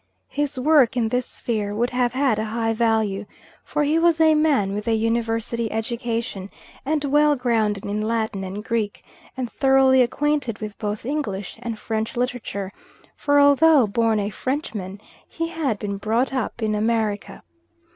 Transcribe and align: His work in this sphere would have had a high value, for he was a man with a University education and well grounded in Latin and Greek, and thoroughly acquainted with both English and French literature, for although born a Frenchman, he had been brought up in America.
His 0.29 0.59
work 0.59 0.97
in 0.97 1.09
this 1.09 1.27
sphere 1.27 1.75
would 1.75 1.91
have 1.91 2.13
had 2.13 2.39
a 2.39 2.45
high 2.45 2.73
value, 2.73 3.27
for 3.63 3.83
he 3.83 3.99
was 3.99 4.19
a 4.19 4.33
man 4.33 4.73
with 4.73 4.87
a 4.87 4.95
University 4.95 5.71
education 5.71 6.49
and 6.83 7.03
well 7.05 7.35
grounded 7.35 7.85
in 7.85 8.01
Latin 8.01 8.43
and 8.43 8.63
Greek, 8.63 9.03
and 9.37 9.51
thoroughly 9.51 10.01
acquainted 10.01 10.57
with 10.57 10.75
both 10.79 11.05
English 11.05 11.59
and 11.61 11.77
French 11.77 12.15
literature, 12.17 12.73
for 13.15 13.39
although 13.39 13.85
born 13.85 14.19
a 14.19 14.31
Frenchman, 14.31 14.99
he 15.27 15.49
had 15.49 15.77
been 15.77 15.97
brought 15.97 16.33
up 16.33 16.63
in 16.63 16.73
America. 16.73 17.43